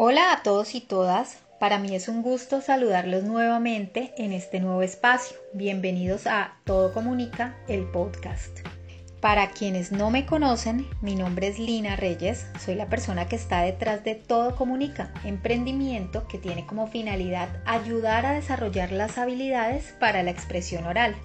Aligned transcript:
Hola 0.00 0.32
a 0.32 0.44
todos 0.44 0.76
y 0.76 0.80
todas. 0.80 1.40
Para 1.58 1.80
mí 1.80 1.92
es 1.96 2.06
un 2.06 2.22
gusto 2.22 2.60
saludarlos 2.60 3.24
nuevamente 3.24 4.14
en 4.16 4.32
este 4.32 4.60
nuevo 4.60 4.82
espacio. 4.82 5.36
Bienvenidos 5.54 6.28
a 6.28 6.54
Todo 6.62 6.94
Comunica, 6.94 7.56
el 7.66 7.82
podcast. 7.82 8.60
Para 9.20 9.50
quienes 9.50 9.90
no 9.90 10.12
me 10.12 10.24
conocen, 10.24 10.86
mi 11.02 11.16
nombre 11.16 11.48
es 11.48 11.58
Lina 11.58 11.96
Reyes, 11.96 12.46
soy 12.64 12.76
la 12.76 12.88
persona 12.88 13.26
que 13.26 13.34
está 13.34 13.62
detrás 13.62 14.04
de 14.04 14.14
Todo 14.14 14.54
Comunica, 14.54 15.12
emprendimiento 15.24 16.28
que 16.28 16.38
tiene 16.38 16.64
como 16.64 16.86
finalidad 16.86 17.48
ayudar 17.66 18.24
a 18.24 18.34
desarrollar 18.34 18.92
las 18.92 19.18
habilidades 19.18 19.96
para 19.98 20.22
la 20.22 20.30
expresión 20.30 20.86
oral. 20.86 21.16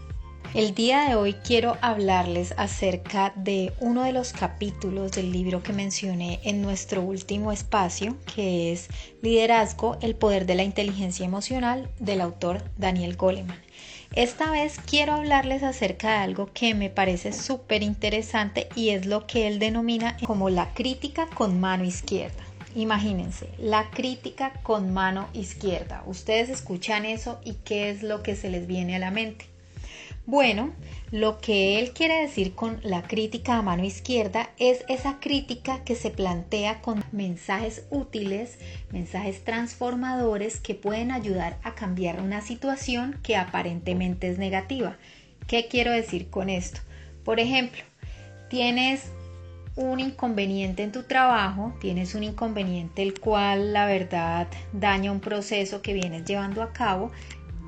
El 0.53 0.75
día 0.75 1.09
de 1.09 1.15
hoy 1.15 1.33
quiero 1.33 1.79
hablarles 1.81 2.53
acerca 2.57 3.33
de 3.35 3.73
uno 3.79 4.03
de 4.03 4.11
los 4.11 4.33
capítulos 4.33 5.13
del 5.13 5.31
libro 5.31 5.63
que 5.63 5.73
mencioné 5.73 6.41
en 6.43 6.61
nuestro 6.61 7.01
último 7.01 7.51
espacio, 7.51 8.15
que 8.35 8.71
es 8.71 8.87
Liderazgo, 9.23 9.97
el 10.01 10.15
poder 10.15 10.45
de 10.45 10.53
la 10.53 10.61
inteligencia 10.61 11.25
emocional 11.25 11.89
del 11.97 12.21
autor 12.21 12.61
Daniel 12.77 13.15
Goleman. 13.15 13.59
Esta 14.13 14.51
vez 14.51 14.79
quiero 14.85 15.13
hablarles 15.13 15.63
acerca 15.63 16.11
de 16.11 16.17
algo 16.17 16.51
que 16.53 16.75
me 16.75 16.91
parece 16.91 17.33
súper 17.33 17.81
interesante 17.81 18.69
y 18.75 18.89
es 18.89 19.07
lo 19.07 19.25
que 19.25 19.47
él 19.47 19.57
denomina 19.57 20.17
como 20.23 20.51
la 20.51 20.71
crítica 20.75 21.25
con 21.33 21.59
mano 21.59 21.83
izquierda. 21.83 22.43
Imagínense, 22.75 23.49
la 23.57 23.89
crítica 23.89 24.53
con 24.61 24.93
mano 24.93 25.29
izquierda. 25.33 26.03
Ustedes 26.05 26.49
escuchan 26.49 27.05
eso 27.05 27.41
y 27.43 27.55
qué 27.65 27.89
es 27.89 28.03
lo 28.03 28.21
que 28.21 28.35
se 28.35 28.51
les 28.51 28.67
viene 28.67 28.95
a 28.95 28.99
la 28.99 29.09
mente. 29.09 29.52
Bueno, 30.25 30.71
lo 31.11 31.39
que 31.39 31.79
él 31.79 31.91
quiere 31.91 32.21
decir 32.21 32.55
con 32.55 32.79
la 32.81 33.03
crítica 33.03 33.57
a 33.57 33.61
mano 33.61 33.83
izquierda 33.83 34.51
es 34.57 34.85
esa 34.87 35.19
crítica 35.19 35.83
que 35.83 35.95
se 35.95 36.11
plantea 36.11 36.79
con 36.79 37.03
mensajes 37.11 37.85
útiles, 37.89 38.57
mensajes 38.89 39.43
transformadores 39.43 40.61
que 40.61 40.75
pueden 40.75 41.11
ayudar 41.11 41.59
a 41.61 41.75
cambiar 41.75 42.21
una 42.21 42.39
situación 42.39 43.19
que 43.21 43.35
aparentemente 43.35 44.29
es 44.29 44.37
negativa. 44.37 44.95
¿Qué 45.45 45.67
quiero 45.67 45.91
decir 45.91 46.29
con 46.29 46.49
esto? 46.49 46.79
Por 47.25 47.41
ejemplo, 47.41 47.83
tienes 48.49 49.11
un 49.75 49.99
inconveniente 49.99 50.83
en 50.83 50.93
tu 50.93 51.03
trabajo, 51.03 51.73
tienes 51.81 52.15
un 52.15 52.23
inconveniente 52.23 53.01
el 53.01 53.19
cual 53.19 53.73
la 53.73 53.87
verdad 53.87 54.47
daña 54.71 55.11
un 55.11 55.19
proceso 55.19 55.81
que 55.81 55.93
vienes 55.93 56.23
llevando 56.23 56.61
a 56.61 56.71
cabo 56.71 57.11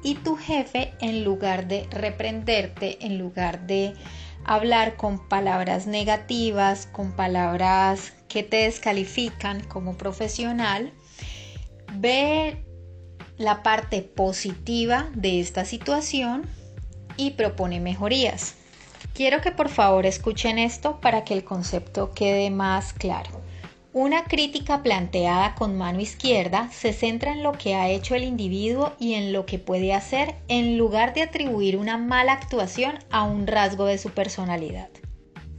y 0.05 0.13
tu 0.13 0.35
jefe 0.37 0.93
en 1.01 1.23
lugar 1.23 1.67
de 1.67 1.87
reprenderte, 1.89 3.03
en 3.03 3.17
lugar 3.17 3.65
de 3.65 3.95
hablar 4.45 4.97
con 4.97 5.27
palabras 5.27 5.87
negativas, 5.87 6.85
con 6.85 7.13
palabras 7.13 8.13
que 8.27 8.43
te 8.43 8.57
descalifican 8.57 9.61
como 9.61 9.97
profesional, 9.97 10.93
ve 11.95 12.63
la 13.37 13.63
parte 13.63 14.03
positiva 14.03 15.09
de 15.15 15.39
esta 15.39 15.65
situación 15.65 16.43
y 17.17 17.31
propone 17.31 17.79
mejorías. 17.79 18.53
Quiero 19.15 19.41
que 19.41 19.51
por 19.51 19.69
favor 19.69 20.05
escuchen 20.05 20.59
esto 20.59 21.01
para 21.01 21.23
que 21.23 21.33
el 21.33 21.43
concepto 21.43 22.11
quede 22.11 22.51
más 22.51 22.93
claro. 22.93 23.34
Una 23.95 24.25
crítica 24.25 24.83
planteada 24.83 25.55
con 25.55 25.77
mano 25.77 26.01
izquierda 26.01 26.69
se 26.73 26.91
centra 26.91 27.31
en 27.31 27.43
lo 27.43 27.53
que 27.53 27.75
ha 27.75 27.87
hecho 27.87 28.13
el 28.13 28.25
individuo 28.25 28.91
y 28.99 29.13
en 29.13 29.31
lo 29.31 29.45
que 29.45 29.57
puede 29.57 29.93
hacer 29.93 30.35
en 30.49 30.77
lugar 30.77 31.13
de 31.13 31.21
atribuir 31.21 31.77
una 31.77 31.95
mala 31.95 32.33
actuación 32.33 32.99
a 33.09 33.23
un 33.23 33.47
rasgo 33.47 33.85
de 33.85 33.97
su 33.97 34.09
personalidad. 34.09 34.89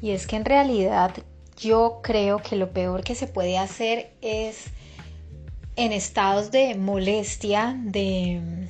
Y 0.02 0.10
es 0.10 0.26
que 0.26 0.36
en 0.36 0.44
realidad 0.44 1.12
yo 1.56 2.00
creo 2.02 2.42
que 2.42 2.56
lo 2.56 2.74
peor 2.74 3.04
que 3.04 3.14
se 3.14 3.26
puede 3.26 3.56
hacer 3.56 4.12
es 4.20 4.66
en 5.76 5.92
estados 5.92 6.50
de 6.50 6.74
molestia, 6.74 7.74
de, 7.84 8.68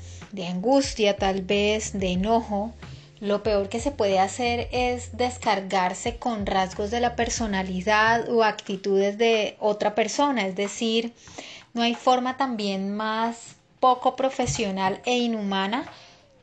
angustia 0.49 1.17
tal 1.17 1.43
vez, 1.43 1.93
de 1.99 2.13
enojo, 2.13 2.73
lo 3.21 3.43
peor 3.43 3.69
que 3.69 3.81
se 3.81 3.91
puede 3.91 4.19
hacer 4.19 4.69
es 4.73 5.17
descargarse 5.17 6.17
con 6.17 6.45
rasgos 6.45 6.91
de 6.91 7.01
la 7.01 7.17
personalidad 7.17 8.29
o 8.31 8.45
actitudes 8.45 9.17
de 9.17 9.57
otra 9.59 9.95
persona, 9.95 10.47
es 10.47 10.55
decir, 10.55 11.15
no 11.73 11.83
hay 11.83 11.95
forma 11.95 12.37
también 12.37 12.95
más 12.95 13.57
poco 13.81 14.17
profesional 14.17 15.01
e 15.05 15.19
inhumana 15.19 15.87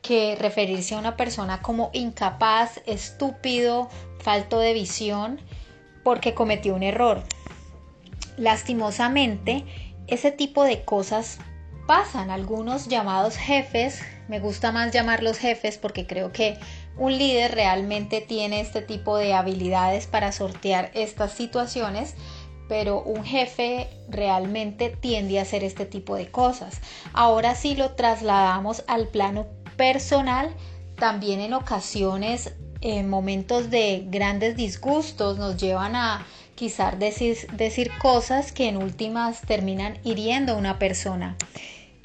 que 0.02 0.36
referirse 0.36 0.94
a 0.94 0.98
una 0.98 1.16
persona 1.16 1.62
como 1.62 1.90
incapaz, 1.92 2.80
estúpido, 2.86 3.88
falto 4.18 4.58
de 4.58 4.74
visión, 4.74 5.40
porque 6.02 6.34
cometió 6.34 6.74
un 6.74 6.82
error. 6.82 7.22
Lastimosamente, 8.36 9.64
ese 10.06 10.30
tipo 10.30 10.64
de 10.64 10.84
cosas 10.84 11.38
pasan. 11.86 12.30
Algunos 12.30 12.88
llamados 12.88 13.36
jefes 13.36 14.00
me 14.28 14.40
gusta 14.40 14.72
más 14.72 14.92
llamarlos 14.92 15.38
jefes 15.38 15.76
porque 15.76 16.06
creo 16.06 16.32
que 16.32 16.58
un 16.96 17.16
líder 17.16 17.54
realmente 17.54 18.20
tiene 18.20 18.60
este 18.60 18.80
tipo 18.80 19.16
de 19.16 19.34
habilidades 19.34 20.06
para 20.06 20.32
sortear 20.32 20.90
estas 20.94 21.32
situaciones, 21.32 22.14
pero 22.68 23.02
un 23.02 23.24
jefe 23.24 23.88
realmente 24.08 24.88
tiende 24.88 25.38
a 25.38 25.42
hacer 25.42 25.62
este 25.62 25.84
tipo 25.84 26.16
de 26.16 26.30
cosas. 26.30 26.80
Ahora 27.12 27.54
si 27.54 27.74
lo 27.74 27.90
trasladamos 27.92 28.84
al 28.86 29.08
plano 29.08 29.46
personal, 29.76 30.50
también 30.96 31.40
en 31.40 31.52
ocasiones, 31.52 32.54
en 32.80 33.10
momentos 33.10 33.70
de 33.70 34.04
grandes 34.08 34.56
disgustos, 34.56 35.38
nos 35.38 35.56
llevan 35.58 35.96
a 35.96 36.24
quizás 36.54 36.98
decir, 36.98 37.36
decir 37.52 37.90
cosas 37.98 38.52
que 38.52 38.68
en 38.68 38.76
últimas 38.76 39.40
terminan 39.42 39.98
hiriendo 40.04 40.52
a 40.52 40.56
una 40.56 40.78
persona. 40.78 41.36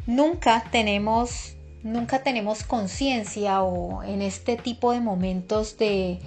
Nunca 0.09 0.64
tenemos 0.72 1.56
nunca 1.84 2.24
tenemos 2.24 2.64
conciencia 2.64 3.62
o 3.62 4.02
en 4.02 4.24
este 4.24 4.58
tipo 4.58 4.92
de 4.92 5.02
momentos 5.02 5.78
de, 5.78 6.18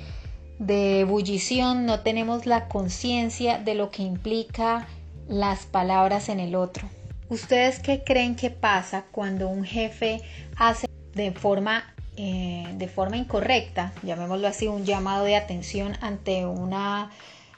de 0.60 1.00
ebullición 1.00 1.84
no 1.84 1.98
tenemos 1.98 2.46
la 2.46 2.68
conciencia 2.68 3.58
de 3.58 3.74
lo 3.74 3.90
que 3.90 4.04
implica 4.04 4.86
las 5.26 5.66
palabras 5.66 6.28
en 6.28 6.38
el 6.38 6.54
otro. 6.54 6.88
¿Ustedes 7.28 7.80
qué 7.80 8.04
creen 8.04 8.36
que 8.36 8.50
pasa 8.50 9.04
cuando 9.10 9.48
un 9.48 9.64
jefe 9.64 10.20
hace 10.56 10.86
de 11.14 11.32
forma, 11.32 11.92
eh, 12.16 12.68
de 12.76 12.86
forma 12.86 13.16
incorrecta, 13.16 13.92
llamémoslo 14.04 14.46
así, 14.46 14.68
un 14.68 14.84
llamado 14.84 15.24
de 15.24 15.34
atención 15.34 15.98
ante, 16.00 16.46
una, 16.46 17.10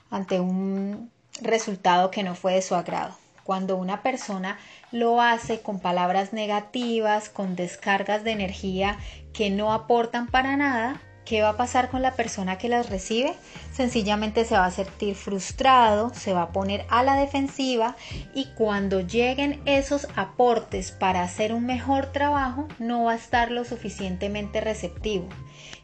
ante 0.09 0.41
un 0.41 1.11
resultado 1.43 2.11
que 2.11 2.23
no 2.23 2.35
fue 2.35 2.55
de 2.55 2.63
su 2.63 2.75
agrado? 2.75 3.15
Cuando 3.45 3.77
una 3.77 4.03
persona 4.03 4.59
lo 4.91 5.21
hace 5.21 5.61
con 5.61 5.79
palabras 5.79 6.33
negativas, 6.33 7.29
con 7.29 7.57
descargas 7.57 8.25
de 8.25 8.33
energía 8.33 8.99
que 9.33 9.51
no 9.51 9.73
aportan 9.73 10.27
para 10.27 10.57
nada, 10.57 11.01
¿qué 11.25 11.43
va 11.43 11.51
a 11.51 11.57
pasar 11.57 11.91
con 11.91 12.03
la 12.03 12.15
persona 12.15 12.59
que 12.59 12.69
las 12.69 12.91
recibe? 12.91 13.35
Sencillamente 13.73 14.45
se 14.45 14.55
va 14.55 14.67
a 14.67 14.71
sentir 14.71 15.15
frustrado, 15.15 16.13
se 16.15 16.33
va 16.33 16.43
a 16.43 16.53
poner 16.53 16.85
a 16.89 17.03
la 17.03 17.17
defensiva 17.17 17.97
y 18.35 18.47
cuando 18.55 19.01
lleguen 19.01 19.61
esos 19.65 20.07
aportes 20.17 20.93
para 20.93 21.23
hacer 21.23 21.53
un 21.53 21.67
mejor 21.67 22.07
trabajo, 22.07 22.69
no 22.79 23.05
va 23.05 23.13
a 23.13 23.17
estar 23.17 23.51
lo 23.51 23.65
suficientemente 23.65 24.61
receptivo. 24.61 25.29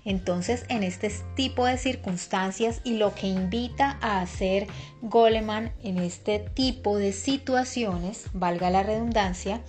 Entonces, 0.04 0.64
en 0.68 0.82
este 0.82 1.10
tipo 1.34 1.66
de 1.66 1.76
circunstancias 1.76 2.80
y 2.84 2.94
lo 2.94 3.14
que 3.14 3.26
invita 3.26 3.98
a 4.00 4.20
hacer 4.20 4.66
Goleman 5.02 5.72
en 5.82 5.98
este 5.98 6.38
tipo 6.38 6.96
de 6.96 7.12
situaciones, 7.12 8.26
valga 8.32 8.70
la 8.70 8.82
redundancia, 8.82 9.60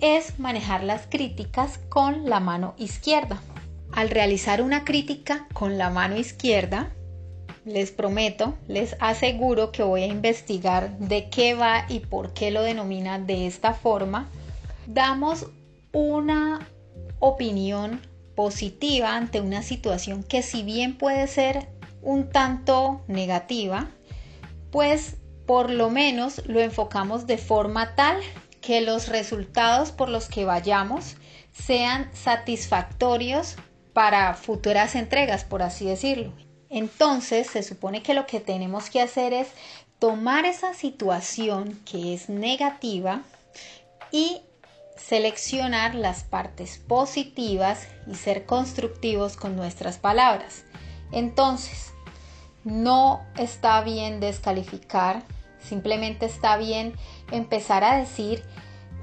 es 0.00 0.38
manejar 0.38 0.82
las 0.82 1.06
críticas 1.06 1.78
con 1.88 2.28
la 2.28 2.40
mano 2.40 2.74
izquierda. 2.78 3.42
Al 3.96 4.10
realizar 4.10 4.60
una 4.60 4.84
crítica 4.84 5.46
con 5.54 5.78
la 5.78 5.88
mano 5.88 6.18
izquierda, 6.18 6.92
les 7.64 7.92
prometo, 7.92 8.54
les 8.68 8.94
aseguro 9.00 9.72
que 9.72 9.82
voy 9.82 10.02
a 10.02 10.06
investigar 10.06 10.98
de 10.98 11.30
qué 11.30 11.54
va 11.54 11.86
y 11.88 12.00
por 12.00 12.34
qué 12.34 12.50
lo 12.50 12.62
denomina 12.62 13.18
de 13.18 13.46
esta 13.46 13.72
forma. 13.72 14.28
Damos 14.86 15.46
una 15.92 16.68
opinión 17.20 18.02
positiva 18.34 19.16
ante 19.16 19.40
una 19.40 19.62
situación 19.62 20.22
que 20.22 20.42
si 20.42 20.62
bien 20.62 20.98
puede 20.98 21.26
ser 21.26 21.66
un 22.02 22.28
tanto 22.28 23.00
negativa, 23.08 23.88
pues 24.70 25.16
por 25.46 25.70
lo 25.70 25.88
menos 25.88 26.46
lo 26.46 26.60
enfocamos 26.60 27.26
de 27.26 27.38
forma 27.38 27.94
tal 27.94 28.18
que 28.60 28.82
los 28.82 29.08
resultados 29.08 29.90
por 29.90 30.10
los 30.10 30.28
que 30.28 30.44
vayamos 30.44 31.16
sean 31.54 32.10
satisfactorios 32.12 33.56
para 33.96 34.34
futuras 34.34 34.94
entregas, 34.94 35.44
por 35.44 35.62
así 35.62 35.86
decirlo. 35.86 36.30
Entonces 36.68 37.46
se 37.46 37.62
supone 37.62 38.02
que 38.02 38.12
lo 38.12 38.26
que 38.26 38.40
tenemos 38.40 38.90
que 38.90 39.00
hacer 39.00 39.32
es 39.32 39.48
tomar 39.98 40.44
esa 40.44 40.74
situación 40.74 41.80
que 41.90 42.12
es 42.12 42.28
negativa 42.28 43.22
y 44.12 44.42
seleccionar 44.98 45.94
las 45.94 46.24
partes 46.24 46.76
positivas 46.76 47.88
y 48.06 48.16
ser 48.16 48.44
constructivos 48.44 49.38
con 49.38 49.56
nuestras 49.56 49.96
palabras. 49.96 50.64
Entonces, 51.10 51.94
no 52.64 53.24
está 53.38 53.80
bien 53.80 54.20
descalificar, 54.20 55.22
simplemente 55.58 56.26
está 56.26 56.58
bien 56.58 56.92
empezar 57.30 57.82
a 57.82 57.96
decir 57.96 58.44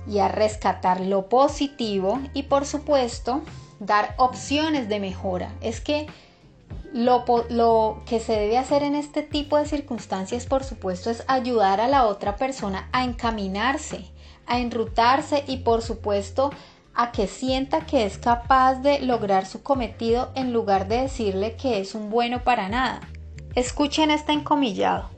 y 0.07 0.19
a 0.19 0.27
rescatar 0.27 1.01
lo 1.01 1.29
positivo 1.29 2.21
y 2.35 2.43
por 2.43 2.67
supuesto 2.67 3.41
dar 3.79 4.15
opciones 4.17 4.89
de 4.89 4.99
mejora. 4.99 5.53
Es 5.61 5.81
que 5.81 6.07
lo, 6.93 8.03
que 8.05 8.19
se 8.19 8.33
debe 8.33 8.57
hacer 8.57 8.83
en 8.83 8.95
este 8.95 9.23
tipo 9.23 9.57
de 9.57 9.65
circunstancias, 9.65 10.45
por 10.45 10.63
supuesto, 10.63 11.09
es 11.09 11.23
ayudar 11.27 11.81
a 11.81 11.87
la 11.87 12.05
otra 12.05 12.35
persona 12.35 12.87
a 12.91 13.03
encaminarse, 13.03 14.05
a 14.45 14.59
enrutarse 14.59 15.43
y, 15.47 15.57
por 15.57 15.81
supuesto, 15.81 16.51
a 16.93 17.11
que 17.11 17.27
sienta 17.27 17.85
que 17.85 18.05
es 18.05 18.19
capaz 18.19 18.75
de 18.75 18.99
lograr 18.99 19.47
su 19.47 19.63
cometido 19.63 20.31
en 20.35 20.53
lugar 20.53 20.87
de 20.87 21.01
decirle 21.01 21.55
que 21.55 21.79
es 21.79 21.95
un 21.95 22.11
bueno 22.11 22.43
para 22.43 22.69
nada. 22.69 23.01
Escuchen 23.55 24.11
este 24.11 24.31
encomillado. 24.31 25.09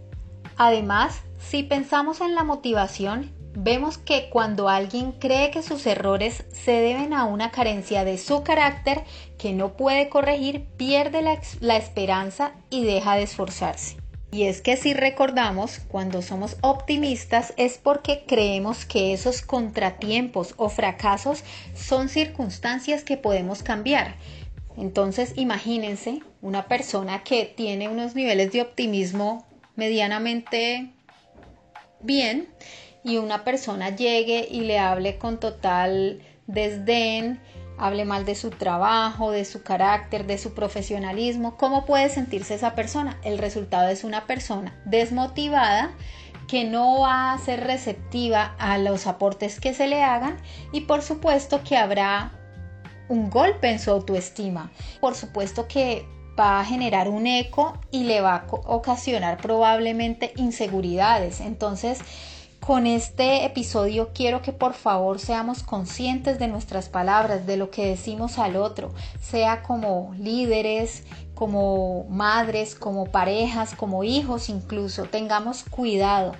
Además, 0.57 1.21
si 1.37 1.63
pensamos 1.63 2.21
en 2.21 2.33
la 2.33 2.45
motivación, 2.45 3.34
vemos 3.55 3.97
que 3.97 4.29
cuando 4.29 4.69
alguien 4.69 5.13
cree 5.13 5.49
que 5.49 5.63
sus 5.63 5.85
errores 5.85 6.43
se 6.51 6.71
deben 6.71 7.13
a 7.13 7.25
una 7.25 7.51
carencia 7.51 8.03
de 8.03 8.17
su 8.17 8.43
carácter 8.43 9.03
que 9.37 9.53
no 9.53 9.77
puede 9.77 10.09
corregir, 10.09 10.65
pierde 10.77 11.21
la, 11.21 11.77
esperanza 11.77 12.51
y 12.69 12.83
deja 12.83 13.15
de 13.15 13.23
esforzarse. 13.23 13.97
Y 14.31 14.43
es 14.43 14.61
que 14.61 14.75
si 14.75 14.93
recordamos, 14.93 15.79
cuando 15.87 16.21
somos 16.21 16.57
optimistas 16.61 17.53
es 17.55 17.77
porque 17.77 18.25
creemos 18.27 18.85
que 18.85 19.13
esos 19.13 19.41
contratiempos 19.41 20.53
o 20.57 20.67
fracasos 20.67 21.43
son 21.73 22.09
circunstancias 22.09 23.05
que 23.05 23.15
podemos 23.15 23.63
cambiar. 23.63 24.15
Entonces 24.75 25.31
imagínense 25.37 26.19
una 26.41 26.67
persona 26.67 27.23
que 27.23 27.45
tiene 27.45 27.87
unos 27.87 28.13
niveles 28.13 28.51
de 28.51 28.61
optimismo 28.61 29.47
medianamente 29.77 30.91
bien 32.01 32.49
y 33.05 33.17
una 33.17 33.43
persona 33.43 33.95
llegue 33.95 34.47
y 34.49 34.61
le 34.61 34.79
hable 34.79 35.17
con 35.17 35.39
total 35.39 36.21
desdén, 36.47 37.39
hable 37.77 38.03
mal 38.03 38.25
de 38.25 38.33
su 38.33 38.49
trabajo, 38.49 39.31
de 39.31 39.45
su 39.45 39.61
carácter, 39.61 40.25
de 40.25 40.39
su 40.39 40.53
profesionalismo, 40.53 41.55
¿cómo 41.55 41.85
puede 41.85 42.09
sentirse 42.09 42.55
esa 42.55 42.73
persona? 42.73 43.19
El 43.23 43.37
resultado 43.37 43.89
es 43.89 44.03
una 44.03 44.25
persona 44.25 44.81
desmotivada 44.85 45.91
que 46.47 46.63
no 46.63 47.01
va 47.01 47.33
a 47.33 47.37
ser 47.37 47.63
receptiva 47.63 48.55
a 48.57 48.77
los 48.79 49.07
aportes 49.07 49.59
que 49.59 49.73
se 49.73 49.87
le 49.87 50.03
hagan 50.03 50.37
y 50.71 50.81
por 50.81 51.01
supuesto 51.01 51.61
que 51.63 51.77
habrá 51.77 52.31
un 53.07 53.29
golpe 53.29 53.69
en 53.69 53.79
su 53.79 53.91
autoestima. 53.91 54.71
Por 54.99 55.13
supuesto 55.13 55.67
que 55.67 56.07
va 56.39 56.59
a 56.59 56.65
generar 56.65 57.07
un 57.07 57.27
eco 57.27 57.79
y 57.91 58.03
le 58.03 58.21
va 58.21 58.35
a 58.35 58.45
ocasionar 58.49 59.37
probablemente 59.37 60.33
inseguridades. 60.37 61.39
Entonces, 61.39 61.99
con 62.65 62.87
este 62.87 63.45
episodio 63.45 64.09
quiero 64.11 64.41
que 64.41 64.51
por 64.51 64.73
favor 64.73 65.19
seamos 65.19 65.61
conscientes 65.61 66.39
de 66.39 66.47
nuestras 66.47 66.89
palabras, 66.89 67.45
de 67.45 67.57
lo 67.57 67.69
que 67.69 67.85
decimos 67.85 68.39
al 68.39 68.55
otro, 68.55 68.91
sea 69.21 69.61
como 69.61 70.15
líderes, 70.17 71.03
como 71.35 72.05
madres, 72.09 72.73
como 72.73 73.05
parejas, 73.05 73.75
como 73.75 74.03
hijos 74.03 74.49
incluso. 74.49 75.03
Tengamos 75.03 75.63
cuidado. 75.63 76.31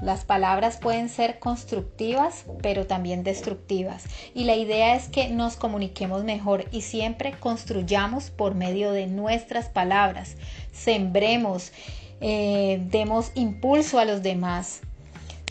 Las 0.00 0.24
palabras 0.24 0.76
pueden 0.76 1.08
ser 1.08 1.40
constructivas, 1.40 2.44
pero 2.62 2.86
también 2.86 3.24
destructivas. 3.24 4.04
Y 4.34 4.44
la 4.44 4.54
idea 4.54 4.94
es 4.94 5.08
que 5.08 5.30
nos 5.30 5.56
comuniquemos 5.56 6.22
mejor 6.22 6.64
y 6.70 6.82
siempre 6.82 7.32
construyamos 7.40 8.30
por 8.30 8.54
medio 8.54 8.92
de 8.92 9.08
nuestras 9.08 9.68
palabras. 9.68 10.36
Sembremos, 10.72 11.72
eh, 12.20 12.80
demos 12.88 13.32
impulso 13.34 13.98
a 13.98 14.04
los 14.04 14.22
demás 14.22 14.82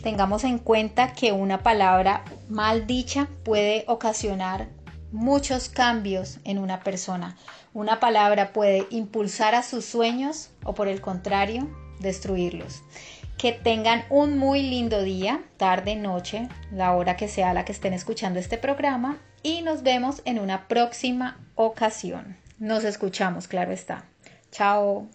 Tengamos 0.02 0.42
en 0.42 0.58
cuenta 0.58 1.12
que 1.12 1.30
una 1.30 1.62
palabra 1.62 2.24
mal 2.48 2.86
dicha 2.86 3.28
puede 3.44 3.84
ocasionar 3.86 4.68
muchos 5.12 5.68
cambios 5.68 6.38
en 6.44 6.58
una 6.58 6.80
persona. 6.80 7.36
Una 7.72 8.00
palabra 8.00 8.52
puede 8.52 8.86
impulsar 8.90 9.54
a 9.54 9.62
sus 9.62 9.84
sueños 9.84 10.50
o 10.64 10.74
por 10.74 10.88
el 10.88 11.00
contrario, 11.00 11.68
destruirlos. 12.00 12.82
Que 13.38 13.52
tengan 13.52 14.04
un 14.10 14.38
muy 14.38 14.62
lindo 14.62 15.02
día, 15.02 15.42
tarde, 15.56 15.94
noche, 15.94 16.48
la 16.72 16.94
hora 16.94 17.16
que 17.16 17.28
sea 17.28 17.54
la 17.54 17.64
que 17.64 17.72
estén 17.72 17.92
escuchando 17.92 18.40
este 18.40 18.58
programa 18.58 19.18
y 19.42 19.62
nos 19.62 19.82
vemos 19.82 20.22
en 20.24 20.38
una 20.38 20.66
próxima 20.66 21.38
ocasión. 21.54 22.36
Nos 22.58 22.84
escuchamos, 22.84 23.46
claro 23.46 23.72
está. 23.72 24.04
Chao. 24.50 25.08